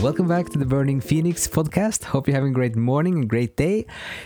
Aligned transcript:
Welcome 0.00 0.28
back 0.28 0.48
to 0.50 0.58
the 0.58 0.64
Burning 0.66 1.00
Phoenix 1.00 1.46
podcast. 1.46 2.04
Hope 2.04 2.26
you're 2.26 2.34
having 2.34 2.52
a 2.52 2.54
great 2.54 2.74
morning 2.74 3.16
and 3.16 3.28
great 3.28 3.56
day. 3.56 3.84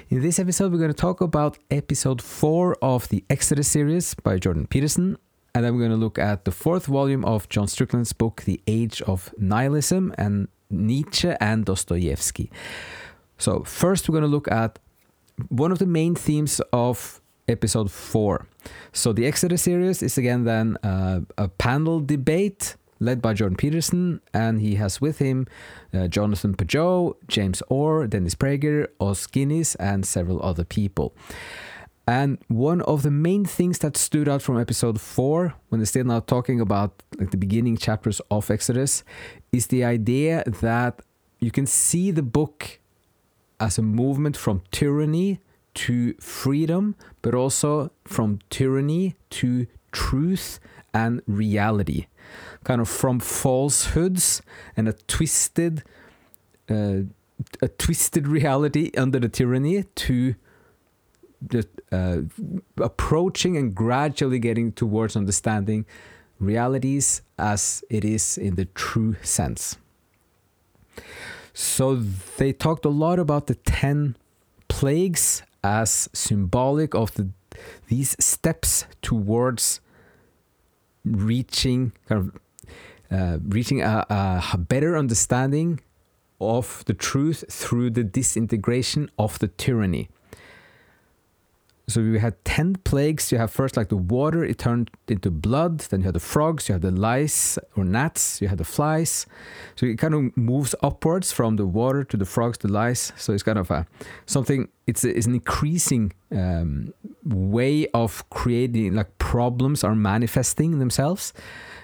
In 0.08 0.22
this 0.22 0.38
episode, 0.38 0.70
we're 0.70 0.78
going 0.78 0.92
to 0.92 0.94
talk 0.94 1.20
about 1.20 1.58
episode 1.70 2.22
four 2.22 2.76
of 2.80 3.08
the 3.08 3.24
Exodus 3.28 3.68
series 3.68 4.14
by 4.14 4.38
Jordan 4.38 4.66
Peterson. 4.66 5.16
And 5.54 5.64
then 5.64 5.74
we're 5.74 5.80
going 5.80 5.90
to 5.90 5.96
look 5.96 6.18
at 6.18 6.44
the 6.44 6.52
fourth 6.52 6.86
volume 6.86 7.24
of 7.24 7.48
John 7.48 7.66
Strickland's 7.66 8.12
book, 8.12 8.42
The 8.42 8.60
Age 8.66 9.02
of 9.02 9.34
Nihilism, 9.38 10.14
and 10.18 10.48
Nietzsche 10.70 11.32
and 11.40 11.64
Dostoevsky. 11.64 12.50
So, 13.38 13.64
first, 13.64 14.08
we're 14.08 14.12
going 14.12 14.22
to 14.22 14.28
look 14.28 14.50
at 14.52 14.78
one 15.48 15.72
of 15.72 15.78
the 15.78 15.86
main 15.86 16.14
themes 16.14 16.60
of 16.72 17.20
episode 17.48 17.90
four. 17.90 18.46
So, 18.92 19.12
the 19.12 19.26
Exodus 19.26 19.62
series 19.62 20.02
is 20.02 20.18
again 20.18 20.44
then 20.44 20.76
uh, 20.82 21.20
a 21.36 21.48
panel 21.48 22.00
debate 22.00 22.76
led 23.00 23.20
by 23.20 23.34
Jordan 23.34 23.56
Peterson, 23.56 24.20
and 24.32 24.60
he 24.60 24.76
has 24.76 25.00
with 25.00 25.18
him 25.18 25.46
uh, 25.92 26.08
Jonathan 26.08 26.54
Pageau, 26.54 27.14
James 27.28 27.62
Orr, 27.68 28.06
Dennis 28.06 28.34
Prager, 28.34 28.88
Os 29.00 29.26
Guinness, 29.26 29.74
and 29.76 30.06
several 30.06 30.42
other 30.42 30.64
people. 30.64 31.14
And 32.06 32.38
one 32.48 32.82
of 32.82 33.02
the 33.02 33.10
main 33.10 33.44
things 33.46 33.78
that 33.78 33.96
stood 33.96 34.28
out 34.28 34.42
from 34.42 34.58
episode 34.60 35.00
four, 35.00 35.54
when 35.68 35.80
they're 35.80 35.86
still 35.86 36.04
now 36.04 36.20
talking 36.20 36.60
about 36.60 37.02
like 37.18 37.30
the 37.30 37.38
beginning 37.38 37.78
chapters 37.78 38.20
of 38.30 38.50
Exodus, 38.50 39.04
is 39.52 39.68
the 39.68 39.84
idea 39.84 40.44
that 40.60 41.00
you 41.40 41.50
can 41.50 41.66
see 41.66 42.10
the 42.10 42.22
book 42.22 42.78
as 43.58 43.78
a 43.78 43.82
movement 43.82 44.36
from 44.36 44.62
tyranny 44.70 45.40
to 45.74 46.14
freedom, 46.14 46.94
but 47.22 47.34
also 47.34 47.90
from 48.04 48.38
tyranny 48.50 49.16
to 49.30 49.66
truth 49.92 50.60
and 50.92 51.22
reality 51.26 52.06
kind 52.64 52.80
of 52.80 52.88
from 52.88 53.20
falsehoods 53.20 54.42
and 54.76 54.88
a 54.88 54.92
twisted 54.92 55.84
uh, 56.70 57.00
a 57.60 57.68
twisted 57.68 58.26
reality 58.26 58.90
under 58.96 59.18
the 59.18 59.28
tyranny 59.28 59.84
to 59.94 60.34
just 61.48 61.68
uh, 61.92 62.18
approaching 62.78 63.56
and 63.56 63.74
gradually 63.74 64.38
getting 64.38 64.72
towards 64.72 65.14
understanding 65.16 65.84
realities 66.38 67.22
as 67.38 67.84
it 67.90 68.04
is 68.04 68.38
in 68.38 68.54
the 68.54 68.64
true 68.66 69.16
sense. 69.22 69.76
So 71.52 71.96
they 71.96 72.52
talked 72.52 72.84
a 72.84 72.88
lot 72.88 73.18
about 73.18 73.46
the 73.46 73.56
10 73.56 74.16
plagues 74.68 75.42
as 75.64 76.08
symbolic 76.12 76.94
of 76.94 77.14
the, 77.14 77.30
these 77.88 78.14
steps 78.20 78.84
towards 79.02 79.80
reaching 81.04 81.92
kind 82.08 82.20
of 82.20 82.40
uh, 83.10 83.38
reaching 83.48 83.82
a, 83.82 84.06
a 84.52 84.58
better 84.58 84.96
understanding 84.96 85.80
of 86.40 86.84
the 86.86 86.94
truth 86.94 87.44
through 87.50 87.90
the 87.90 88.04
disintegration 88.04 89.10
of 89.18 89.38
the 89.38 89.48
tyranny. 89.48 90.08
So 91.86 92.00
we 92.00 92.18
had 92.18 92.42
10 92.46 92.76
plagues. 92.84 93.30
You 93.30 93.38
have 93.38 93.50
first 93.50 93.76
like 93.76 93.88
the 93.88 93.96
water, 93.96 94.42
it 94.42 94.58
turned 94.58 94.90
into 95.06 95.30
blood. 95.30 95.80
Then 95.80 96.00
you 96.00 96.04
had 96.06 96.14
the 96.14 96.20
frogs, 96.20 96.68
you 96.68 96.72
had 96.72 96.82
the 96.82 96.90
lice 96.90 97.58
or 97.76 97.84
gnats, 97.84 98.40
you 98.40 98.48
had 98.48 98.58
the 98.58 98.64
flies. 98.64 99.26
So 99.76 99.84
it 99.86 99.98
kind 99.98 100.14
of 100.14 100.36
moves 100.36 100.74
upwards 100.82 101.30
from 101.30 101.56
the 101.56 101.66
water 101.66 102.02
to 102.04 102.16
the 102.16 102.24
frogs, 102.24 102.58
the 102.58 102.68
lice. 102.68 103.12
So 103.16 103.34
it's 103.34 103.42
kind 103.42 103.58
of 103.58 103.70
a, 103.70 103.86
something, 104.24 104.68
it's, 104.86 105.04
a, 105.04 105.14
it's 105.14 105.26
an 105.26 105.34
increasing 105.34 106.12
um, 106.32 106.94
way 107.22 107.86
of 107.88 108.28
creating, 108.30 108.94
like 108.94 109.18
problems 109.18 109.84
are 109.84 109.94
manifesting 109.94 110.78
themselves. 110.78 111.34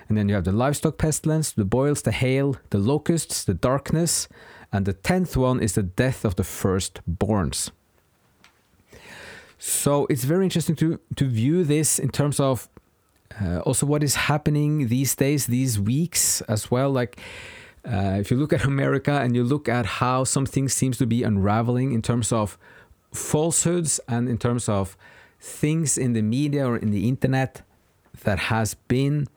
And 0.09 0.17
then 0.17 0.29
you 0.29 0.35
have 0.35 0.45
the 0.45 0.53
livestock 0.53 0.97
pestilence, 0.97 1.53
the 1.53 1.65
boils, 1.67 2.03
the 2.03 2.13
hail, 2.13 2.57
the 2.71 2.79
locusts, 2.79 3.45
the 3.45 3.55
darkness. 3.55 4.29
And 4.73 4.87
the 4.87 4.93
tenth 4.93 5.37
one 5.37 5.61
is 5.61 5.75
the 5.75 5.83
death 5.83 6.25
of 6.25 6.37
the 6.37 6.43
firstborns. 6.43 7.71
So 9.63 10.07
it's 10.09 10.25
very 10.25 10.45
interesting 10.45 10.75
to, 10.77 10.99
to 11.17 11.27
view 11.27 11.65
this 11.65 11.99
in 11.99 12.09
terms 12.09 12.41
of 12.41 12.67
uh, 13.39 13.59
also 13.59 13.85
what 13.85 14.03
is 14.03 14.15
happening 14.15 14.89
these 14.89 15.15
days, 15.15 15.47
these 15.47 15.79
weeks 15.79 16.41
as 16.43 16.71
well. 16.71 16.91
Like, 16.91 17.21
uh, 17.85 18.17
if 18.19 18.31
you 18.31 18.39
look 18.39 18.55
at 18.55 18.65
America 18.75 19.21
and 19.21 19.37
you 19.37 19.45
look 19.45 19.69
at 19.69 19.85
how 19.85 20.25
something 20.25 20.67
seems 20.67 20.97
to 20.97 21.07
be 21.07 21.23
unraveling 21.23 21.93
in 21.93 22.01
terms 22.01 22.33
of 22.33 22.57
falsehoods 23.13 24.01
and 24.09 24.31
in 24.31 24.39
terms 24.39 24.67
of 24.67 24.97
things 25.39 25.99
in 25.99 26.15
the 26.15 26.23
media 26.23 26.67
or 26.67 26.79
in 26.79 26.91
the 26.91 27.07
internet 27.07 27.61
that 28.25 28.39
has 28.39 28.73
been 28.89 29.29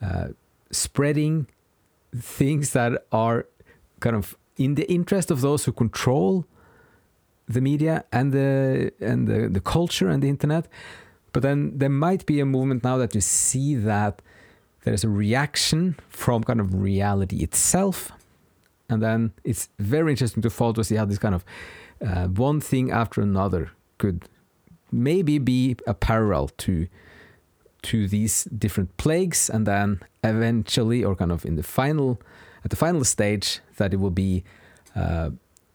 uh, 0.00 0.28
spreading 0.70 1.48
things 2.16 2.72
that 2.72 3.04
are 3.10 3.46
kind 3.98 4.14
of 4.14 4.36
in 4.56 4.76
the 4.76 4.88
interest 4.88 5.32
of 5.32 5.40
those 5.40 5.64
who 5.64 5.72
control 5.72 6.46
the 7.48 7.60
media 7.60 8.04
and 8.12 8.32
the 8.32 8.92
and 9.00 9.28
the, 9.28 9.48
the 9.48 9.60
culture 9.60 10.08
and 10.08 10.22
the 10.22 10.28
internet. 10.28 10.68
But 11.32 11.42
then 11.42 11.78
there 11.78 11.90
might 11.90 12.24
be 12.26 12.40
a 12.40 12.46
movement 12.46 12.82
now 12.82 12.96
that 12.96 13.14
you 13.14 13.20
see 13.20 13.74
that 13.74 14.22
there's 14.84 15.04
a 15.04 15.08
reaction 15.08 15.96
from 16.08 16.44
kind 16.44 16.60
of 16.60 16.74
reality 16.74 17.42
itself. 17.42 18.10
And 18.88 19.02
then 19.02 19.32
it's 19.44 19.68
very 19.78 20.12
interesting 20.12 20.42
to 20.42 20.50
follow 20.50 20.72
to 20.74 20.84
see 20.84 20.94
how 20.94 21.04
this 21.04 21.18
kind 21.18 21.34
of 21.34 21.44
uh, 22.04 22.26
one 22.28 22.60
thing 22.60 22.90
after 22.90 23.20
another 23.20 23.72
could 23.98 24.28
maybe 24.92 25.38
be 25.38 25.76
a 25.86 25.94
parallel 25.94 26.48
to 26.58 26.86
to 27.82 28.08
these 28.08 28.44
different 28.44 28.96
plagues 28.96 29.50
and 29.50 29.66
then 29.66 30.00
eventually 30.24 31.04
or 31.04 31.14
kind 31.14 31.30
of 31.30 31.44
in 31.44 31.56
the 31.56 31.62
final 31.62 32.20
at 32.64 32.70
the 32.70 32.76
final 32.76 33.04
stage 33.04 33.60
that 33.76 33.92
it 33.92 33.98
will 33.98 34.10
be 34.10 34.42
uh, 34.94 35.30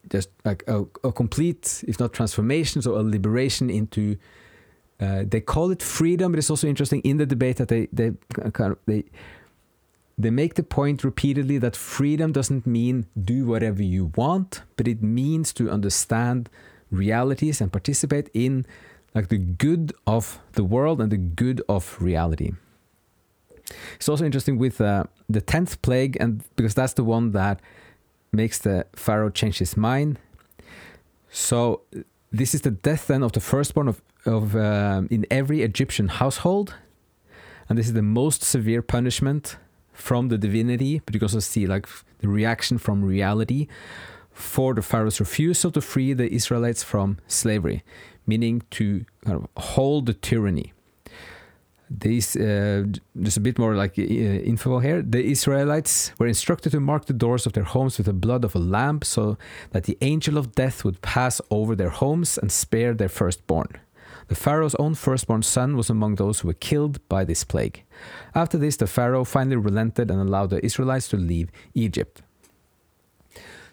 just 0.09 0.29
like 0.45 0.63
a, 0.67 0.85
a, 1.03 1.11
complete 1.11 1.83
if 1.87 1.99
not 1.99 2.13
transformation 2.13 2.81
so 2.81 2.95
a 2.95 3.03
liberation 3.03 3.69
into 3.69 4.17
uh, 4.99 5.23
they 5.27 5.41
call 5.41 5.71
it 5.71 5.81
freedom 5.81 6.31
but 6.31 6.39
it's 6.39 6.49
also 6.49 6.67
interesting 6.67 7.01
in 7.01 7.17
the 7.17 7.25
debate 7.25 7.57
that 7.57 7.67
they 7.67 7.87
they 7.91 8.11
kind 8.53 8.71
of 8.73 8.77
they 8.85 9.03
they 10.17 10.29
make 10.29 10.55
the 10.55 10.63
point 10.63 11.03
repeatedly 11.03 11.57
that 11.57 11.75
freedom 11.75 12.31
doesn't 12.31 12.65
mean 12.67 13.05
do 13.19 13.45
whatever 13.45 13.81
you 13.81 14.11
want 14.15 14.61
but 14.75 14.87
it 14.87 15.01
means 15.01 15.53
to 15.53 15.69
understand 15.69 16.49
realities 16.91 17.61
and 17.61 17.71
participate 17.71 18.29
in 18.33 18.65
like 19.13 19.29
the 19.29 19.37
good 19.37 19.93
of 20.07 20.39
the 20.53 20.63
world 20.63 21.01
and 21.01 21.11
the 21.11 21.17
good 21.17 21.61
of 21.67 21.97
reality. 22.01 22.53
It's 23.95 24.09
also 24.09 24.25
interesting 24.25 24.57
with 24.57 24.81
uh, 24.81 25.05
the 25.29 25.41
tenth 25.41 25.81
plague, 25.81 26.17
and 26.19 26.43
because 26.55 26.75
that's 26.75 26.93
the 26.93 27.03
one 27.03 27.31
that 27.31 27.61
makes 28.31 28.59
the 28.59 28.85
pharaoh 28.93 29.29
change 29.29 29.59
his 29.59 29.75
mind. 29.75 30.19
So 31.29 31.81
this 32.31 32.53
is 32.53 32.61
the 32.61 32.71
death 32.71 33.07
then 33.07 33.23
of 33.23 33.31
the 33.31 33.39
firstborn 33.39 33.87
of 33.87 34.01
of 34.25 34.55
um, 34.55 35.07
in 35.09 35.25
every 35.31 35.63
Egyptian 35.63 36.07
household, 36.07 36.75
and 37.67 37.77
this 37.77 37.87
is 37.87 37.93
the 37.93 38.03
most 38.03 38.43
severe 38.43 38.81
punishment 38.81 39.57
from 39.93 40.29
the 40.29 40.37
divinity. 40.37 41.01
But 41.03 41.15
you 41.15 41.19
can 41.19 41.25
also 41.25 41.39
see 41.39 41.65
like 41.65 41.87
the 42.19 42.27
reaction 42.27 42.77
from 42.77 43.03
reality 43.03 43.67
for 44.31 44.73
the 44.73 44.81
pharaoh's 44.81 45.19
refusal 45.19 45.71
to 45.71 45.81
free 45.81 46.13
the 46.13 46.31
Israelites 46.31 46.83
from 46.83 47.17
slavery 47.27 47.83
meaning 48.25 48.61
to 48.71 49.05
kind 49.25 49.37
of 49.37 49.47
hold 49.61 50.05
the 50.05 50.13
tyranny. 50.13 50.73
These, 51.99 52.37
uh, 52.37 52.85
just 53.21 53.35
a 53.35 53.41
bit 53.41 53.59
more 53.59 53.75
like 53.75 53.99
uh, 53.99 54.03
info 54.03 54.79
here. 54.79 55.01
The 55.01 55.23
Israelites 55.23 56.13
were 56.17 56.27
instructed 56.27 56.71
to 56.71 56.79
mark 56.79 57.05
the 57.05 57.13
doors 57.13 57.45
of 57.45 57.51
their 57.51 57.65
homes 57.65 57.97
with 57.97 58.05
the 58.05 58.13
blood 58.13 58.45
of 58.45 58.55
a 58.55 58.59
lamb 58.59 59.01
so 59.01 59.37
that 59.71 59.83
the 59.83 59.97
angel 59.99 60.37
of 60.37 60.55
death 60.55 60.85
would 60.85 61.01
pass 61.01 61.41
over 61.49 61.75
their 61.75 61.89
homes 61.89 62.37
and 62.37 62.49
spare 62.51 62.93
their 62.93 63.09
firstborn. 63.09 63.67
The 64.29 64.35
Pharaoh's 64.35 64.75
own 64.75 64.95
firstborn 64.95 65.41
son 65.41 65.75
was 65.75 65.89
among 65.89 66.15
those 66.15 66.39
who 66.39 66.47
were 66.47 66.53
killed 66.53 67.05
by 67.09 67.25
this 67.25 67.43
plague. 67.43 67.83
After 68.33 68.57
this, 68.57 68.77
the 68.77 68.87
Pharaoh 68.87 69.25
finally 69.25 69.57
relented 69.57 70.09
and 70.09 70.21
allowed 70.21 70.51
the 70.51 70.65
Israelites 70.65 71.09
to 71.09 71.17
leave 71.17 71.51
Egypt. 71.73 72.21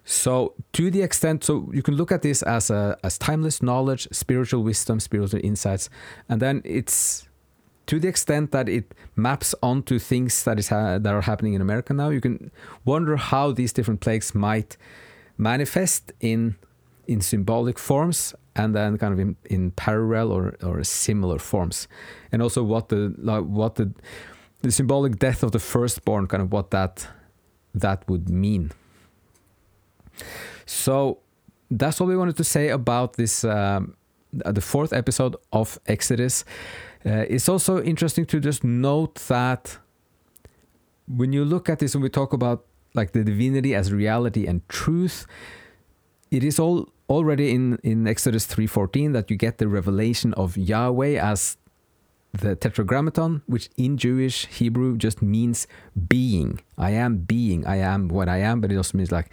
So 0.04 0.54
to 0.72 0.90
the 0.90 1.02
extent, 1.02 1.44
so 1.44 1.70
you 1.72 1.82
can 1.82 1.94
look 1.94 2.10
at 2.10 2.22
this 2.22 2.42
as 2.42 2.70
a 2.70 2.96
as 3.04 3.18
timeless 3.18 3.62
knowledge, 3.62 4.08
spiritual 4.10 4.64
wisdom, 4.64 5.00
spiritual 5.00 5.40
insights, 5.44 5.90
and 6.28 6.40
then 6.42 6.62
it's 6.64 7.27
to 7.88 7.98
the 7.98 8.06
extent 8.06 8.52
that 8.52 8.68
it 8.68 8.94
maps 9.16 9.54
onto 9.62 9.98
things 9.98 10.44
that 10.44 10.58
is 10.58 10.68
ha- 10.68 10.98
that 10.98 11.12
are 11.12 11.22
happening 11.22 11.54
in 11.54 11.60
America 11.60 11.92
now. 11.92 12.10
You 12.10 12.20
can 12.20 12.50
wonder 12.84 13.16
how 13.16 13.52
these 13.52 13.72
different 13.72 14.00
plagues 14.00 14.34
might 14.34 14.76
manifest 15.36 16.12
in 16.20 16.56
in 17.06 17.20
symbolic 17.22 17.78
forms 17.78 18.34
and 18.54 18.74
then 18.74 18.98
kind 18.98 19.12
of 19.14 19.18
in, 19.18 19.36
in 19.44 19.70
parallel 19.70 20.30
or, 20.30 20.56
or 20.62 20.84
similar 20.84 21.38
forms, 21.38 21.88
and 22.30 22.42
also 22.42 22.62
what 22.62 22.88
the 22.88 23.14
like, 23.18 23.44
what 23.44 23.74
the 23.74 23.90
the 24.62 24.70
symbolic 24.70 25.18
death 25.18 25.42
of 25.42 25.52
the 25.52 25.58
firstborn, 25.58 26.26
kind 26.26 26.42
of 26.42 26.52
what 26.52 26.70
that 26.70 27.08
that 27.74 28.08
would 28.08 28.28
mean. 28.28 28.70
So 30.66 31.18
that's 31.70 32.00
all 32.00 32.06
we 32.06 32.16
wanted 32.16 32.36
to 32.36 32.44
say 32.44 32.68
about 32.68 33.14
this, 33.14 33.44
um, 33.44 33.94
the 34.32 34.60
fourth 34.60 34.92
episode 34.92 35.36
of 35.52 35.78
Exodus. 35.86 36.44
Uh, 37.06 37.24
it's 37.28 37.48
also 37.48 37.82
interesting 37.82 38.26
to 38.26 38.40
just 38.40 38.64
note 38.64 39.14
that 39.28 39.78
when 41.06 41.32
you 41.32 41.44
look 41.44 41.68
at 41.68 41.78
this 41.78 41.94
and 41.94 42.02
we 42.02 42.08
talk 42.08 42.32
about 42.32 42.66
like 42.94 43.12
the 43.12 43.24
divinity 43.24 43.74
as 43.74 43.92
reality 43.92 44.46
and 44.46 44.68
truth, 44.68 45.26
it 46.30 46.44
is 46.44 46.58
all 46.58 46.88
already 47.08 47.50
in, 47.50 47.78
in 47.82 48.06
Exodus 48.06 48.46
3.14 48.46 49.12
that 49.14 49.30
you 49.30 49.36
get 49.36 49.58
the 49.58 49.68
revelation 49.68 50.34
of 50.34 50.56
Yahweh 50.56 51.18
as 51.18 51.56
the 52.32 52.54
tetragrammaton, 52.54 53.42
which 53.46 53.70
in 53.76 53.96
Jewish 53.96 54.46
Hebrew 54.46 54.96
just 54.96 55.22
means 55.22 55.66
being. 56.08 56.60
I 56.76 56.90
am 56.90 57.18
being. 57.18 57.66
I 57.66 57.76
am 57.76 58.08
what 58.08 58.28
I 58.28 58.38
am, 58.38 58.60
but 58.60 58.70
it 58.70 58.76
also 58.76 58.98
means 58.98 59.10
like 59.10 59.30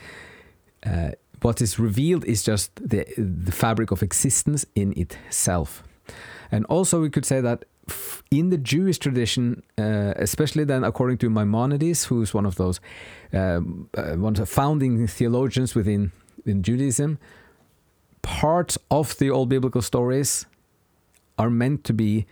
uh, 0.86 1.12
what 1.42 1.62
is 1.62 1.78
revealed 1.78 2.24
is 2.26 2.44
just 2.44 2.76
the 2.76 3.06
the 3.18 3.52
fabric 3.52 3.92
of 3.92 4.02
existence 4.02 4.66
in 4.76 4.94
itself. 4.98 5.84
And 6.52 6.66
also, 6.66 7.02
we 7.02 7.10
could 7.10 7.26
say 7.26 7.42
that 7.42 7.66
in 8.32 8.50
the 8.50 8.58
Jewish 8.58 8.98
tradition, 8.98 9.64
uh, 9.78 10.14
especially 10.16 10.64
then 10.64 10.84
according 10.84 11.18
to 11.20 11.30
Maimonides, 11.30 12.06
who 12.06 12.22
is 12.22 12.34
one 12.34 12.46
of 12.46 12.56
those 12.56 12.80
um, 13.34 13.90
uh, 13.96 14.16
one 14.16 14.34
of 14.34 14.40
the 14.40 14.46
founding 14.46 15.08
theologians 15.08 15.76
within 15.76 16.12
in 16.46 16.64
Judaism, 16.64 17.18
parts 18.22 18.78
of 18.90 19.18
the 19.18 19.30
old 19.30 19.50
biblical 19.50 19.82
stories 19.82 20.46
are 21.38 21.50
meant 21.50 21.84
to 21.84 21.94
be 21.94 22.26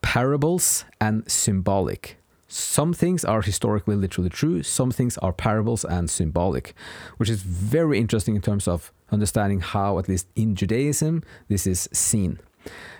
parables 0.00 0.84
and 1.00 1.30
symbolic. 1.30 2.18
Some 2.46 2.92
things 2.92 3.24
are 3.24 3.42
historically 3.42 3.96
literally 3.96 4.30
true, 4.30 4.62
some 4.62 4.90
things 4.90 5.18
are 5.18 5.32
parables 5.32 5.84
and 5.84 6.08
symbolic, 6.08 6.74
which 7.16 7.28
is 7.28 7.42
very 7.42 7.98
interesting 7.98 8.36
in 8.36 8.42
terms 8.42 8.68
of 8.68 8.92
understanding 9.10 9.60
how, 9.60 9.98
at 9.98 10.08
least 10.08 10.28
in 10.36 10.54
Judaism, 10.54 11.22
this 11.48 11.66
is 11.66 11.88
seen. 11.92 12.38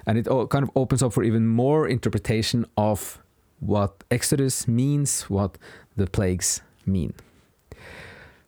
And 0.06 0.19
it 0.19 0.26
kind 0.50 0.62
of 0.62 0.70
opens 0.75 1.02
up 1.02 1.12
for 1.12 1.22
even 1.22 1.46
more 1.46 1.88
interpretation 1.88 2.66
of 2.76 3.22
what 3.61 4.05
Exodus 4.11 4.69
means, 4.69 5.22
what 5.22 5.56
the 5.96 6.06
plagues 6.06 6.61
mean. 6.87 7.14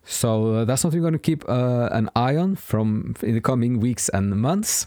So 0.04 0.54
uh, 0.54 0.64
that's 0.64 0.82
something 0.82 1.00
we're 1.00 1.10
going 1.10 1.14
to 1.14 1.18
keep 1.18 1.48
uh, 1.48 1.88
an 1.90 2.08
eye 2.14 2.36
on 2.36 2.54
from 2.54 3.16
in 3.22 3.34
the 3.34 3.40
coming 3.40 3.80
weeks 3.80 4.08
and 4.10 4.30
months. 4.40 4.86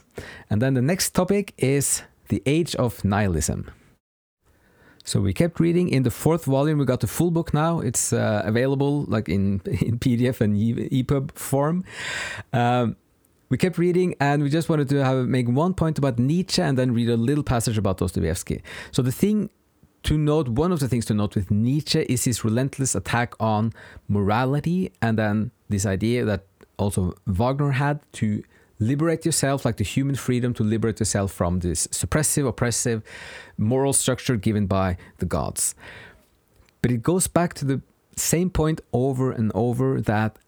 And 0.50 0.62
then 0.62 0.76
the 0.76 0.82
next 0.82 1.10
topic 1.12 1.54
is 1.58 2.04
the 2.30 2.42
Age 2.46 2.76
of 2.76 3.04
Nihilism. 3.04 3.70
So 5.04 5.20
we 5.20 5.34
kept 5.34 5.60
reading 5.60 5.90
in 5.90 6.04
the 6.04 6.12
fourth 6.12 6.46
volume. 6.46 6.78
We 6.78 6.86
got 6.86 7.02
the 7.02 7.08
full 7.08 7.32
book 7.32 7.54
now. 7.54 7.80
It's 7.80 8.14
uh, 8.14 8.44
available 8.46 9.04
like 9.08 9.28
in, 9.28 9.62
in 9.66 10.00
PDF 10.00 10.40
and 10.40 10.56
EPUB 10.56 11.32
form. 11.34 11.84
Um, 12.54 12.96
we 13.50 13.58
kept 13.58 13.78
reading, 13.78 14.16
and 14.20 14.44
we 14.44 14.50
just 14.50 14.70
wanted 14.70 14.90
to 14.90 15.04
have 15.04 15.28
make 15.28 15.48
one 15.48 15.74
point 15.74 15.98
about 15.98 16.20
Nietzsche, 16.20 16.62
and 16.62 16.78
then 16.78 16.94
read 16.94 17.10
a 17.10 17.18
little 17.18 17.44
passage 17.44 17.78
about 17.78 17.98
Dostoevsky. 17.98 18.62
So 18.92 19.02
the 19.02 19.12
thing 19.12 19.50
to 20.04 20.18
note, 20.18 20.48
one 20.48 20.72
of 20.72 20.80
the 20.80 20.88
things 20.88 21.06
to 21.06 21.14
note 21.14 21.36
with 21.36 21.52
Nietzsche 21.52 22.02
is 22.04 22.24
his 22.24 22.46
relentless 22.46 22.96
attack 22.96 23.34
on 23.40 23.74
morality, 24.08 24.92
and 25.02 25.18
then 25.18 25.52
this 25.68 25.86
idea 25.86 26.26
that 26.26 26.46
also 26.78 27.14
Wagner 27.28 27.72
had 27.72 28.00
to 28.14 28.44
liberate 28.80 29.26
yourself, 29.26 29.66
like 29.66 29.78
the 29.78 29.84
human 29.84 30.16
freedom 30.16 30.54
to 30.54 30.64
liberate 30.64 31.00
yourself 31.00 31.32
from 31.32 31.60
this 31.60 31.88
suppressive, 31.88 32.48
oppressive 32.48 33.04
moral 33.58 33.92
structure 33.94 34.38
given 34.38 34.68
by 34.68 34.96
the 35.18 35.26
gods. 35.26 35.76
But 36.82 36.92
it 36.92 37.04
goes 37.04 37.28
back 37.28 37.54
to 37.56 37.66
the 37.66 37.82
same 38.16 38.50
point 38.50 38.80
over 38.94 39.32
and 39.32 39.52
over 39.54 40.02
that 40.02 40.40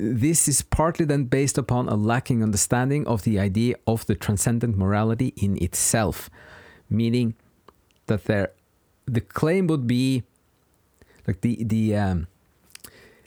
this 0.00 0.48
is 0.48 0.62
partly 0.62 1.04
then 1.04 1.24
based 1.24 1.58
upon 1.58 1.88
a 1.88 1.94
lacking 1.94 2.42
understanding 2.42 3.06
of 3.06 3.22
the 3.22 3.38
idea 3.38 3.76
of 3.86 4.06
the 4.06 4.14
transcendent 4.14 4.76
morality 4.76 5.34
in 5.36 5.62
itself, 5.62 6.30
meaning 6.88 7.34
that 8.06 8.24
there, 8.24 8.52
the 9.06 9.20
claim 9.20 9.66
would 9.66 9.86
be 9.86 10.22
like 11.26 11.42
the 11.42 11.62
the 11.64 11.94
um, 11.94 12.26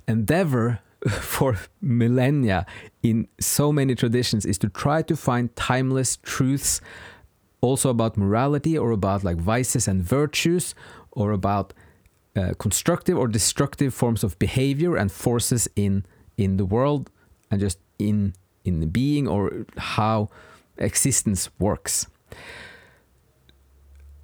endeavor 0.08 0.80
for 1.10 1.58
millennia 1.81 2.66
in 3.02 3.28
so 3.40 3.72
many 3.72 3.94
traditions 3.94 4.46
is 4.46 4.58
to 4.58 4.70
try 4.70 5.02
to 5.02 5.16
find 5.16 5.56
timeless 5.56 6.18
truths 6.18 6.81
also 7.62 7.90
about 7.90 8.18
morality 8.18 8.78
or 8.78 8.92
about 8.92 9.24
like 9.24 9.38
vices 9.38 9.88
and 9.88 10.04
virtues 10.04 10.75
or 11.12 11.31
about 11.31 11.74
uh, 12.36 12.54
constructive 12.58 13.18
or 13.18 13.28
destructive 13.28 13.94
forms 13.94 14.24
of 14.24 14.38
behavior 14.40 14.96
and 14.96 15.12
forces 15.12 15.70
in 15.75 16.06
in 16.38 16.57
the 16.57 16.65
world 16.65 17.09
and 17.51 17.59
just 17.59 17.80
in 18.00 18.33
in 18.65 18.80
the 18.80 18.88
being 18.88 19.27
or 19.27 19.65
how 19.77 20.30
existence 20.77 21.50
works 21.59 22.07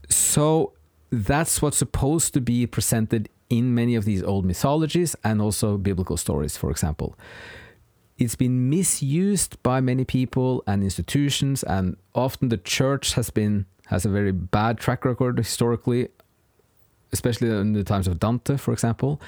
so 0.10 0.74
that's 1.12 1.62
what's 1.62 1.78
supposed 1.78 2.34
to 2.34 2.42
be 2.42 2.68
presented 2.68 3.30
in 3.50 3.74
many 3.74 3.96
of 3.96 4.06
these 4.06 4.24
old 4.24 4.46
mythologies 4.46 5.16
and 5.24 5.42
also 5.42 5.78
biblical 5.78 6.18
stories, 6.18 6.56
for 6.56 6.70
example. 6.70 7.16
It's 8.18 8.36
been 8.36 8.70
misused 8.70 9.62
by 9.64 9.82
many 9.82 10.04
people 10.04 10.64
and 10.68 10.84
institutions, 10.84 11.64
and 11.64 11.98
often 12.14 12.50
the 12.50 12.58
church 12.58 13.14
has 13.14 13.30
been 13.30 13.66
has 13.88 14.06
a 14.06 14.10
very 14.10 14.32
bad 14.32 14.78
track 14.78 15.04
record 15.04 15.38
historically, 15.38 16.10
especially 17.12 17.50
in 17.50 17.74
the 17.74 17.84
times 17.84 18.08
of 18.08 18.20
Dante, 18.20 18.58
for 18.58 18.72
example, 18.72 19.20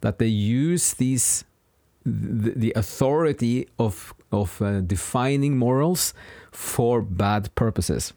that 0.00 0.18
they 0.18 0.28
use 0.28 0.94
these 0.94 1.44
the, 2.08 2.72
authority 2.76 3.68
of 3.78 4.14
of 4.32 4.60
uh, 4.60 4.80
defining 4.80 5.56
morals 5.56 6.14
for 6.50 7.02
bad 7.02 7.54
purposes 7.54 8.12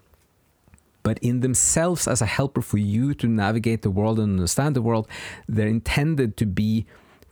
but 1.04 1.18
in 1.20 1.40
themselves 1.40 2.08
as 2.08 2.22
a 2.22 2.26
helper 2.26 2.62
for 2.62 2.78
you 2.78 3.14
to 3.14 3.28
navigate 3.28 3.82
the 3.82 3.90
world 3.90 4.20
and 4.20 4.34
understand 4.34 4.76
the 4.76 4.82
world. 4.82 5.08
They're 5.48 5.68
intended 5.68 6.38
to 6.38 6.46
be 6.46 6.86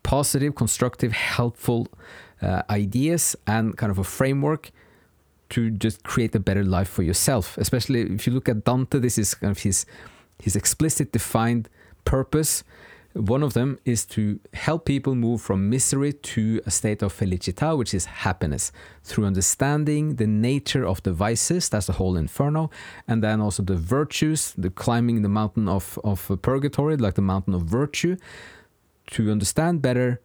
positive, 0.03 0.55
constructive, 0.55 1.11
helpful 1.11 1.87
uh, 2.41 2.63
ideas 2.69 3.35
and 3.45 3.77
kind 3.77 3.91
of 3.91 3.99
a 3.99 4.03
framework 4.03 4.71
to 5.49 5.71
just 5.71 6.03
create 6.03 6.33
a 6.35 6.39
better 6.39 6.63
life 6.63 6.89
for 6.89 7.03
yourself. 7.03 7.57
Especially 7.57 8.01
if 8.01 8.25
you 8.27 8.33
look 8.33 8.49
at 8.49 8.63
Dante, 8.63 8.99
this 8.99 9.17
is 9.17 9.33
kind 9.35 9.51
of 9.51 9.59
his 9.59 9.85
his 10.41 10.55
explicit 10.55 11.11
defined 11.11 11.67
purpose 12.05 12.63
one 13.19 13.43
of 13.43 13.53
them 13.53 13.77
is 13.83 14.05
to 14.05 14.39
help 14.53 14.85
people 14.85 15.13
move 15.13 15.41
from 15.41 15.69
misery 15.69 16.13
to 16.13 16.61
a 16.65 16.71
state 16.71 17.01
of 17.01 17.13
felicita, 17.13 17.77
which 17.77 17.93
is 17.93 18.05
happiness, 18.05 18.71
through 19.03 19.25
understanding 19.25 20.15
the 20.15 20.27
nature 20.27 20.87
of 20.87 21.03
the 21.03 21.11
vices, 21.11 21.67
that's 21.67 21.87
the 21.87 21.93
whole 21.93 22.15
inferno, 22.15 22.69
and 23.07 23.21
then 23.21 23.41
also 23.41 23.61
the 23.61 23.75
virtues, 23.75 24.53
the 24.57 24.69
climbing 24.69 25.21
the 25.21 25.29
mountain 25.29 25.67
of, 25.67 25.99
of 26.03 26.31
purgatory, 26.41 26.95
like 26.95 27.15
the 27.15 27.21
mountain 27.21 27.53
of 27.53 27.63
virtue, 27.63 28.15
to 29.07 29.31
understand 29.31 29.81
better 29.81 30.21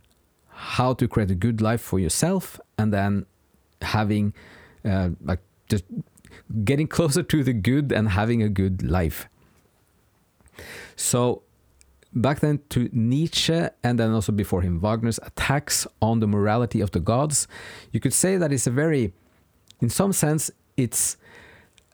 how 0.48 0.94
to 0.94 1.08
create 1.08 1.30
a 1.30 1.34
good 1.34 1.60
life 1.60 1.80
for 1.80 1.98
yourself, 1.98 2.60
and 2.78 2.92
then 2.92 3.26
having, 3.82 4.32
uh, 4.84 5.10
like, 5.24 5.40
just 5.68 5.84
getting 6.64 6.86
closer 6.96 7.24
to 7.24 7.42
the 7.42 7.52
good 7.52 7.90
and 7.90 8.10
having 8.10 8.40
a 8.40 8.48
good 8.48 8.82
life. 8.82 9.28
So, 10.94 11.42
back 12.14 12.40
then 12.40 12.60
to 12.70 12.88
Nietzsche 12.92 13.66
and 13.82 13.98
then 13.98 14.12
also 14.12 14.32
before 14.32 14.62
him 14.62 14.80
Wagner's 14.80 15.18
attacks 15.22 15.86
on 16.00 16.20
the 16.20 16.26
morality 16.26 16.80
of 16.80 16.92
the 16.92 17.00
gods, 17.00 17.48
you 17.92 18.00
could 18.00 18.12
say 18.12 18.36
that 18.36 18.52
it's 18.52 18.66
a 18.66 18.70
very, 18.70 19.12
in 19.80 19.88
some 19.88 20.12
sense, 20.12 20.50
it's 20.76 21.16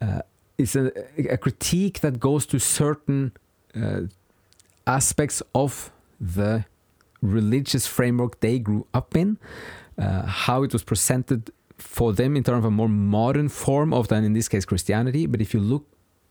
uh, 0.01 0.23
it's 0.57 0.77
a, 0.77 0.93
a, 1.31 1.37
critique 1.37 2.01
that 2.01 2.21
goes 2.21 2.47
to 2.47 2.59
certain 2.59 3.33
uh, 3.75 4.03
aspects 4.87 5.43
of 5.55 5.91
the 6.21 6.65
religious 7.23 7.87
framework 7.87 8.41
they 8.41 8.59
grew 8.59 8.87
up 8.95 9.17
in, 9.17 9.39
uh, 9.99 10.23
how 10.27 10.63
it 10.63 10.73
was 10.73 10.83
presented 10.83 11.51
for 11.77 12.13
them 12.13 12.37
in 12.37 12.45
terms 12.45 12.59
of 12.59 12.65
a 12.67 12.71
more 12.71 12.89
modern 12.89 13.49
form 13.49 13.93
of 13.93 14.09
than 14.09 14.25
in 14.25 14.33
this 14.33 14.49
case 14.49 14.65
Christianity. 14.65 15.27
But 15.27 15.41
if 15.41 15.55
you 15.55 15.61
look 15.61 15.87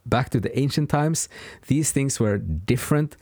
back 0.05 0.29
to 0.31 0.39
the 0.39 0.57
ancient 0.57 0.89
times, 0.89 1.29
these 1.67 1.91
things 1.91 2.19
were 2.19 2.37
different 2.37 3.17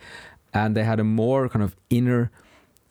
and 0.58 0.76
they 0.76 0.84
had 0.84 1.00
a 1.00 1.04
more 1.04 1.50
kind 1.50 1.64
of 1.64 1.76
inner 1.90 2.32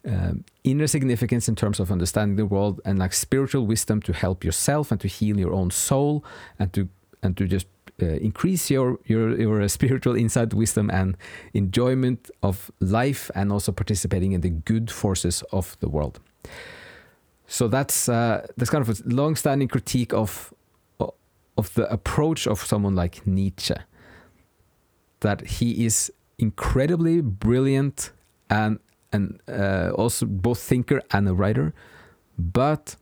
um, 0.08 0.44
inner 0.62 0.86
significance 0.86 1.48
in 1.48 1.56
terms 1.56 1.80
of 1.80 1.90
understanding 1.90 2.36
the 2.36 2.46
world 2.46 2.80
and 2.84 2.98
like 2.98 3.12
spiritual 3.12 3.66
wisdom 3.66 4.00
to 4.02 4.12
help 4.12 4.44
yourself 4.44 4.92
and 4.92 5.00
to 5.00 5.08
heal 5.08 5.36
your 5.38 5.52
own 5.52 5.70
soul 5.70 6.24
and 6.58 6.72
to 6.72 6.88
and 7.22 7.36
to 7.36 7.46
just 7.46 7.66
uh, 8.02 8.06
increase 8.06 8.70
your 8.70 8.98
your 9.06 9.40
your 9.40 9.68
spiritual 9.68 10.16
insight, 10.16 10.54
wisdom, 10.54 10.90
and 10.90 11.16
enjoyment 11.54 12.30
of 12.42 12.70
life, 12.80 13.30
and 13.34 13.50
also 13.52 13.72
participating 13.72 14.32
in 14.32 14.42
the 14.42 14.50
good 14.50 14.90
forces 14.90 15.42
of 15.50 15.76
the 15.80 15.88
world. 15.88 16.20
So 17.46 17.68
that's 17.68 18.08
uh, 18.08 18.46
that's 18.56 18.70
kind 18.70 18.88
of 18.88 19.00
a 19.00 19.02
long-standing 19.06 19.68
critique 19.68 20.12
of 20.12 20.54
of 21.56 21.72
the 21.74 21.90
approach 21.90 22.46
of 22.46 22.60
someone 22.60 22.94
like 22.94 23.26
Nietzsche. 23.26 23.74
That 25.20 25.40
he 25.40 25.86
is 25.86 26.12
incredibly 26.38 27.20
brilliant 27.20 28.12
and 28.50 28.78
and 29.12 29.40
uh, 29.48 29.90
also 29.94 30.26
both 30.26 30.58
thinker 30.58 31.00
and 31.12 31.28
a 31.28 31.34
writer, 31.34 31.72
but 32.38 32.96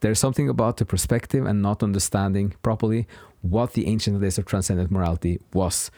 there's 0.00 0.18
something 0.18 0.48
about 0.48 0.78
the 0.78 0.84
perspective 0.84 1.46
and 1.46 1.62
not 1.62 1.82
understanding 1.82 2.54
properly 2.62 3.06
what 3.42 3.74
the 3.74 3.86
ancient 3.86 4.20
days 4.20 4.38
of 4.38 4.46
transcendent 4.46 4.90
morality 4.90 5.38
was. 5.52 5.90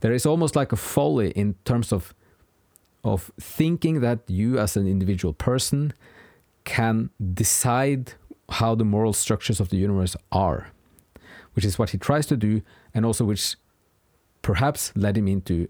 there 0.00 0.12
is 0.12 0.26
almost 0.26 0.56
like 0.56 0.72
a 0.72 0.76
folly 0.76 1.30
in 1.30 1.54
terms 1.64 1.92
of 1.92 2.14
of 3.04 3.30
thinking 3.40 4.00
that 4.00 4.18
you 4.26 4.58
as 4.58 4.76
an 4.76 4.86
individual 4.86 5.32
person 5.32 5.92
can 6.64 7.08
decide 7.34 8.14
how 8.50 8.74
the 8.74 8.84
moral 8.84 9.12
structures 9.12 9.60
of 9.60 9.68
the 9.68 9.76
universe 9.76 10.16
are, 10.32 10.70
which 11.54 11.64
is 11.64 11.78
what 11.78 11.90
he 11.90 11.98
tries 11.98 12.26
to 12.26 12.36
do, 12.36 12.62
and 12.92 13.06
also 13.06 13.24
which 13.24 13.56
perhaps 14.42 14.92
led 14.96 15.16
him 15.16 15.28
into 15.28 15.68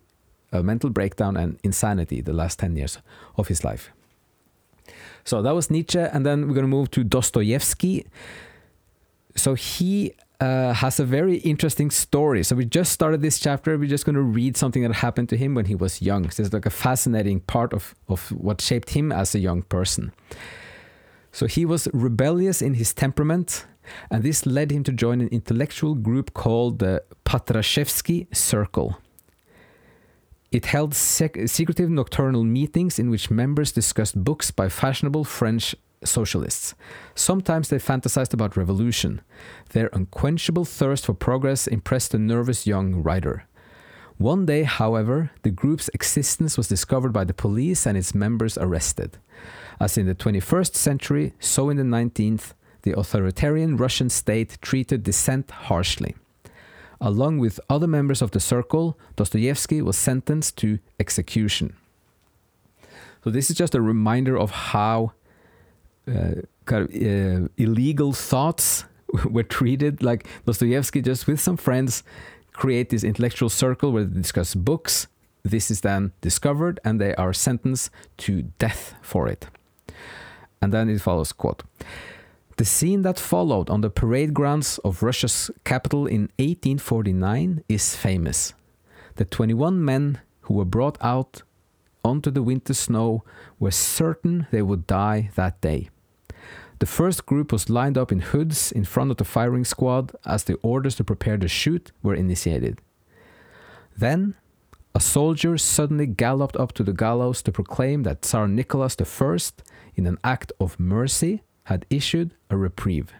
a 0.52 0.62
mental 0.62 0.90
breakdown 0.90 1.36
and 1.36 1.58
insanity 1.62 2.20
the 2.20 2.32
last 2.32 2.58
10 2.58 2.76
years 2.76 2.98
of 3.36 3.48
his 3.48 3.64
life. 3.64 3.90
So 5.24 5.42
that 5.42 5.54
was 5.54 5.70
Nietzsche, 5.70 5.98
and 5.98 6.24
then 6.24 6.46
we're 6.46 6.54
going 6.54 6.64
to 6.64 6.68
move 6.68 6.90
to 6.92 7.02
Dostoevsky. 7.02 8.06
So 9.34 9.54
he 9.54 10.12
uh, 10.40 10.72
has 10.72 11.00
a 11.00 11.04
very 11.04 11.38
interesting 11.38 11.90
story. 11.90 12.42
So 12.44 12.54
we 12.54 12.64
just 12.64 12.92
started 12.92 13.22
this 13.22 13.40
chapter. 13.40 13.76
We're 13.76 13.88
just 13.88 14.04
going 14.04 14.14
to 14.14 14.22
read 14.22 14.56
something 14.56 14.82
that 14.82 14.92
happened 14.92 15.28
to 15.30 15.36
him 15.36 15.54
when 15.54 15.64
he 15.64 15.74
was 15.74 16.00
young. 16.00 16.30
So 16.30 16.42
it's 16.42 16.52
like 16.52 16.66
a 16.66 16.70
fascinating 16.70 17.40
part 17.40 17.72
of, 17.72 17.94
of 18.08 18.30
what 18.32 18.60
shaped 18.60 18.90
him 18.90 19.10
as 19.10 19.34
a 19.34 19.38
young 19.38 19.62
person. 19.62 20.12
So 21.32 21.46
he 21.46 21.64
was 21.64 21.88
rebellious 21.92 22.62
in 22.62 22.74
his 22.74 22.94
temperament, 22.94 23.66
and 24.10 24.22
this 24.22 24.46
led 24.46 24.70
him 24.70 24.84
to 24.84 24.92
join 24.92 25.20
an 25.20 25.28
intellectual 25.28 25.94
group 25.94 26.34
called 26.34 26.78
the 26.78 27.02
Petrashevsky 27.24 28.34
Circle. 28.34 28.96
It 30.56 30.64
held 30.64 30.94
sec- 30.94 31.36
secretive 31.48 31.90
nocturnal 31.90 32.42
meetings 32.42 32.98
in 32.98 33.10
which 33.10 33.30
members 33.30 33.72
discussed 33.72 34.24
books 34.24 34.50
by 34.50 34.70
fashionable 34.70 35.24
French 35.24 35.74
socialists. 36.02 36.74
Sometimes 37.14 37.68
they 37.68 37.76
fantasized 37.76 38.32
about 38.32 38.56
revolution. 38.56 39.20
Their 39.74 39.90
unquenchable 39.92 40.64
thirst 40.64 41.04
for 41.04 41.12
progress 41.12 41.66
impressed 41.66 42.12
the 42.12 42.18
nervous 42.18 42.66
young 42.66 43.02
writer. 43.02 43.44
One 44.16 44.46
day, 44.46 44.62
however, 44.62 45.30
the 45.42 45.50
group's 45.50 45.90
existence 45.92 46.56
was 46.56 46.68
discovered 46.68 47.12
by 47.12 47.24
the 47.24 47.34
police 47.34 47.86
and 47.86 47.98
its 47.98 48.14
members 48.14 48.56
arrested. 48.56 49.18
As 49.78 49.98
in 49.98 50.06
the 50.06 50.14
21st 50.14 50.74
century, 50.74 51.34
so 51.38 51.68
in 51.68 51.76
the 51.76 51.82
19th, 51.82 52.54
the 52.80 52.98
authoritarian 52.98 53.76
Russian 53.76 54.08
state 54.08 54.56
treated 54.62 55.02
dissent 55.02 55.50
harshly. 55.50 56.14
Along 57.00 57.38
with 57.38 57.60
other 57.68 57.86
members 57.86 58.22
of 58.22 58.30
the 58.30 58.40
circle, 58.40 58.98
Dostoevsky 59.16 59.82
was 59.82 59.96
sentenced 59.96 60.56
to 60.58 60.78
execution. 60.98 61.76
So, 63.22 63.30
this 63.30 63.50
is 63.50 63.56
just 63.56 63.74
a 63.74 63.80
reminder 63.80 64.38
of 64.38 64.50
how 64.50 65.12
uh, 66.08 66.42
kind 66.64 66.88
of, 66.88 66.90
uh, 66.94 67.48
illegal 67.56 68.12
thoughts 68.12 68.84
were 69.30 69.42
treated. 69.42 70.02
Like 70.02 70.26
Dostoevsky, 70.46 71.02
just 71.02 71.26
with 71.26 71.40
some 71.40 71.56
friends, 71.56 72.02
create 72.52 72.90
this 72.90 73.04
intellectual 73.04 73.48
circle 73.48 73.92
where 73.92 74.04
they 74.04 74.20
discuss 74.20 74.54
books. 74.54 75.06
This 75.42 75.70
is 75.70 75.82
then 75.82 76.12
discovered, 76.20 76.80
and 76.84 77.00
they 77.00 77.14
are 77.14 77.32
sentenced 77.32 77.90
to 78.18 78.42
death 78.58 78.94
for 79.02 79.28
it. 79.28 79.46
And 80.60 80.72
then 80.72 80.88
it 80.88 81.00
follows 81.00 81.32
quote. 81.32 81.62
The 82.56 82.64
scene 82.64 83.02
that 83.02 83.18
followed 83.18 83.68
on 83.68 83.82
the 83.82 83.90
parade 83.90 84.32
grounds 84.32 84.78
of 84.78 85.02
Russia's 85.02 85.50
capital 85.64 86.06
in 86.06 86.30
1849 86.38 87.62
is 87.68 87.94
famous. 87.94 88.54
The 89.16 89.26
21 89.26 89.84
men 89.84 90.20
who 90.40 90.54
were 90.54 90.64
brought 90.64 90.96
out 91.02 91.42
onto 92.02 92.30
the 92.30 92.42
winter 92.42 92.72
snow 92.72 93.24
were 93.58 93.70
certain 93.70 94.46
they 94.50 94.62
would 94.62 94.86
die 94.86 95.30
that 95.34 95.60
day. 95.60 95.90
The 96.78 96.86
first 96.86 97.26
group 97.26 97.52
was 97.52 97.68
lined 97.68 97.98
up 97.98 98.10
in 98.10 98.20
hoods 98.20 98.72
in 98.72 98.84
front 98.84 99.10
of 99.10 99.18
the 99.18 99.24
firing 99.24 99.66
squad 99.66 100.12
as 100.24 100.44
the 100.44 100.58
orders 100.62 100.94
to 100.96 101.04
prepare 101.04 101.36
to 101.36 101.48
shoot 101.48 101.92
were 102.02 102.14
initiated. 102.14 102.80
Then, 103.94 104.34
a 104.94 105.00
soldier 105.00 105.58
suddenly 105.58 106.06
galloped 106.06 106.56
up 106.56 106.72
to 106.72 106.82
the 106.82 106.94
gallows 106.94 107.42
to 107.42 107.52
proclaim 107.52 108.04
that 108.04 108.22
Tsar 108.22 108.48
Nicholas 108.48 108.96
I, 108.98 109.36
in 109.94 110.06
an 110.06 110.16
act 110.24 110.52
of 110.58 110.80
mercy, 110.80 111.42
had 111.66 111.86
issued 111.90 112.34
a 112.50 112.56
reprieve. 112.56 113.12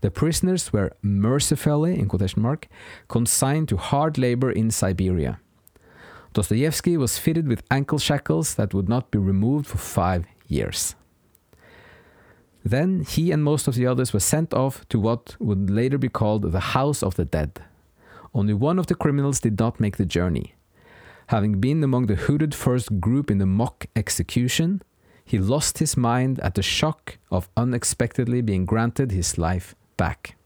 The 0.00 0.10
prisoners 0.10 0.72
were 0.72 0.92
mercifully, 1.02 1.98
in 1.98 2.08
quotation 2.08 2.42
mark, 2.42 2.68
consigned 3.08 3.68
to 3.68 3.76
hard 3.76 4.16
labor 4.16 4.50
in 4.50 4.70
Siberia. 4.70 5.40
Dostoevsky 6.34 6.96
was 6.96 7.18
fitted 7.18 7.48
with 7.48 7.64
ankle 7.70 7.98
shackles 7.98 8.54
that 8.54 8.74
would 8.74 8.88
not 8.88 9.10
be 9.10 9.18
removed 9.18 9.66
for 9.66 9.78
five 9.78 10.24
years. 10.46 10.94
Then 12.64 13.02
he 13.02 13.32
and 13.32 13.42
most 13.42 13.66
of 13.66 13.74
the 13.74 13.86
others 13.86 14.12
were 14.12 14.20
sent 14.20 14.54
off 14.54 14.86
to 14.90 15.00
what 15.00 15.36
would 15.40 15.68
later 15.68 15.98
be 15.98 16.08
called 16.08 16.42
the 16.42 16.60
House 16.76 17.02
of 17.02 17.16
the 17.16 17.24
Dead. 17.24 17.60
Only 18.34 18.54
one 18.54 18.78
of 18.78 18.86
the 18.86 18.94
criminals 18.94 19.40
did 19.40 19.58
not 19.58 19.80
make 19.80 19.96
the 19.96 20.06
journey. 20.06 20.54
Having 21.28 21.60
been 21.60 21.82
among 21.82 22.06
the 22.06 22.14
hooded 22.14 22.54
first 22.54 23.00
group 23.00 23.30
in 23.30 23.38
the 23.38 23.46
mock 23.46 23.86
execution, 23.96 24.82
he 25.28 25.38
lost 25.38 25.78
his 25.78 25.96
mind 25.96 26.40
at 26.40 26.54
the 26.54 26.62
shock 26.62 27.18
of 27.30 27.48
unexpectedly 27.56 28.40
being 28.40 28.64
granted 28.64 29.12
his 29.12 29.36
life 29.36 29.74
back. 29.96 30.36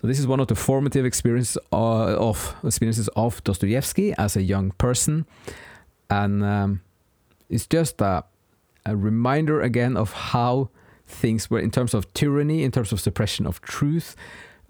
So 0.00 0.08
this 0.08 0.18
is 0.18 0.26
one 0.26 0.40
of 0.40 0.48
the 0.48 0.54
formative 0.54 1.06
experiences 1.06 1.56
uh, 1.72 2.16
of 2.16 2.56
experiences 2.64 3.08
of 3.14 3.42
Dostoevsky 3.44 4.12
as 4.18 4.36
a 4.36 4.42
young 4.42 4.72
person, 4.72 5.26
and 6.10 6.44
um, 6.44 6.80
it's 7.48 7.66
just 7.66 8.00
a 8.00 8.24
a 8.86 8.96
reminder 8.96 9.60
again 9.60 9.96
of 9.96 10.12
how 10.12 10.68
things 11.06 11.50
were 11.50 11.58
in 11.58 11.70
terms 11.70 11.94
of 11.94 12.12
tyranny, 12.14 12.62
in 12.62 12.70
terms 12.70 12.92
of 12.92 13.00
suppression 13.00 13.46
of 13.46 13.60
truth. 13.60 14.16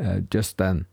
Uh, 0.02 0.20
just 0.30 0.58
then, 0.58 0.86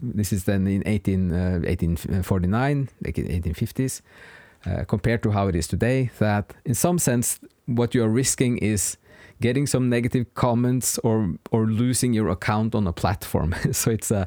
this 0.00 0.32
is 0.32 0.44
then 0.44 0.66
in 0.66 0.82
18, 0.86 1.32
uh, 1.32 1.60
1849, 1.64 2.88
like 3.04 3.18
in 3.18 3.26
1850s, 3.26 4.02
uh, 4.66 4.84
compared 4.84 5.22
to 5.22 5.30
how 5.30 5.48
it 5.48 5.56
is 5.56 5.66
today. 5.66 6.10
That 6.18 6.54
in 6.64 6.74
some 6.74 6.98
sense, 6.98 7.40
what 7.66 7.94
you 7.94 8.02
are 8.04 8.08
risking 8.08 8.58
is 8.58 8.96
getting 9.40 9.66
some 9.66 9.88
negative 9.88 10.26
comments 10.34 10.98
or 10.98 11.34
or 11.50 11.66
losing 11.66 12.14
your 12.14 12.28
account 12.28 12.74
on 12.74 12.86
a 12.86 12.92
platform. 12.92 13.54
so 13.72 13.90
it's 13.90 14.10
a 14.10 14.26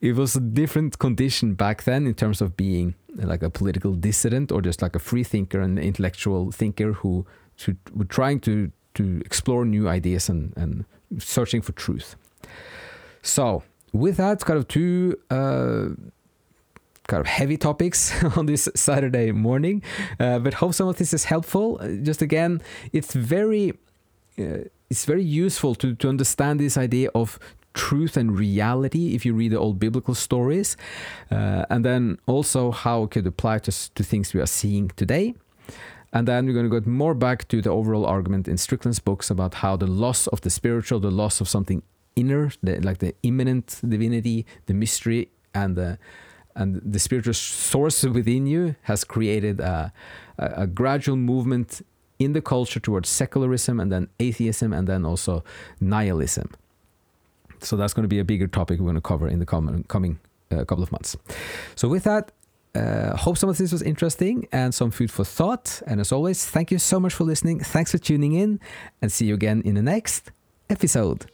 it 0.00 0.14
was 0.14 0.36
a 0.36 0.40
different 0.40 0.98
condition 0.98 1.54
back 1.54 1.84
then 1.84 2.06
in 2.06 2.14
terms 2.14 2.40
of 2.40 2.56
being 2.56 2.94
like 3.14 3.42
a 3.42 3.50
political 3.50 3.94
dissident 3.94 4.52
or 4.52 4.60
just 4.60 4.82
like 4.82 4.94
a 4.94 4.98
free 4.98 5.24
thinker 5.24 5.60
and 5.60 5.78
intellectual 5.78 6.50
thinker 6.52 6.92
who 6.92 7.26
to 7.58 7.76
we're 7.94 8.04
trying 8.04 8.40
to 8.40 8.70
to 8.94 9.20
explore 9.24 9.64
new 9.64 9.88
ideas 9.88 10.28
and 10.28 10.52
and 10.56 10.84
searching 11.18 11.62
for 11.62 11.72
truth. 11.72 12.16
So 13.22 13.62
with 13.92 14.16
that, 14.16 14.44
kind 14.44 14.58
of 14.58 14.68
two. 14.68 15.16
Uh, 15.30 15.88
kind 17.06 17.20
of 17.20 17.26
heavy 17.26 17.56
topics 17.56 18.12
on 18.36 18.46
this 18.46 18.68
Saturday 18.74 19.32
morning, 19.32 19.82
uh, 20.20 20.38
but 20.38 20.54
hope 20.54 20.74
some 20.74 20.88
of 20.88 20.96
this 20.96 21.12
is 21.12 21.24
helpful. 21.24 21.78
Uh, 21.80 21.88
just 22.02 22.22
again, 22.22 22.60
it's 22.92 23.14
very, 23.14 23.72
uh, 24.38 24.64
it's 24.90 25.04
very 25.04 25.22
useful 25.22 25.74
to 25.74 25.94
to 25.94 26.08
understand 26.08 26.60
this 26.60 26.76
idea 26.76 27.10
of 27.14 27.38
truth 27.74 28.16
and 28.16 28.38
reality 28.38 29.14
if 29.14 29.26
you 29.26 29.34
read 29.34 29.52
the 29.52 29.58
old 29.58 29.78
biblical 29.78 30.14
stories, 30.14 30.76
uh, 31.30 31.64
and 31.70 31.84
then 31.84 32.18
also 32.26 32.70
how 32.70 33.04
it 33.04 33.10
could 33.10 33.26
apply 33.26 33.58
to 33.58 33.72
to 33.94 34.02
things 34.02 34.34
we 34.34 34.40
are 34.40 34.46
seeing 34.46 34.90
today. 34.96 35.34
And 36.12 36.26
then 36.26 36.46
we're 36.46 36.54
going 36.54 36.70
to 36.70 36.80
go 36.80 36.90
more 36.90 37.14
back 37.14 37.46
to 37.48 37.60
the 37.60 37.70
overall 37.70 38.06
argument 38.06 38.48
in 38.48 38.56
Strickland's 38.56 39.00
books 39.00 39.30
about 39.30 39.54
how 39.54 39.76
the 39.76 39.86
loss 39.86 40.26
of 40.28 40.40
the 40.40 40.50
spiritual, 40.50 40.98
the 40.98 41.10
loss 41.10 41.42
of 41.42 41.48
something 41.48 41.82
inner, 42.14 42.50
the, 42.62 42.80
like 42.80 42.98
the 42.98 43.14
immanent 43.22 43.80
divinity, 43.86 44.46
the 44.64 44.72
mystery, 44.72 45.28
and 45.54 45.76
the 45.76 45.98
and 46.56 46.80
the 46.84 46.98
spiritual 46.98 47.34
source 47.34 48.02
within 48.02 48.46
you 48.46 48.74
has 48.82 49.04
created 49.04 49.60
a, 49.60 49.92
a, 50.38 50.62
a 50.62 50.66
gradual 50.66 51.16
movement 51.16 51.82
in 52.18 52.32
the 52.32 52.40
culture 52.40 52.80
towards 52.80 53.08
secularism 53.08 53.78
and 53.78 53.92
then 53.92 54.08
atheism 54.18 54.72
and 54.72 54.88
then 54.88 55.04
also 55.04 55.44
nihilism. 55.80 56.50
So 57.60 57.76
that's 57.76 57.94
going 57.94 58.04
to 58.04 58.08
be 58.08 58.18
a 58.18 58.24
bigger 58.24 58.46
topic 58.46 58.80
we're 58.80 58.86
going 58.86 58.96
to 58.96 59.00
cover 59.00 59.28
in 59.28 59.38
the 59.38 59.46
coming, 59.46 59.84
coming 59.84 60.18
uh, 60.50 60.64
couple 60.64 60.82
of 60.82 60.92
months. 60.92 61.16
So 61.74 61.88
with 61.88 62.04
that, 62.04 62.32
uh, 62.74 63.16
hope 63.16 63.38
some 63.38 63.48
of 63.48 63.56
this 63.56 63.72
was 63.72 63.82
interesting 63.82 64.46
and 64.52 64.74
some 64.74 64.90
food 64.90 65.10
for 65.10 65.24
thought. 65.24 65.82
And 65.86 66.00
as 66.00 66.12
always, 66.12 66.44
thank 66.46 66.70
you 66.70 66.78
so 66.78 67.00
much 67.00 67.14
for 67.14 67.24
listening. 67.24 67.60
Thanks 67.60 67.92
for 67.92 67.98
tuning 67.98 68.32
in 68.32 68.60
and 69.00 69.10
see 69.10 69.26
you 69.26 69.34
again 69.34 69.62
in 69.64 69.74
the 69.74 69.82
next 69.82 70.30
episode. 70.68 71.26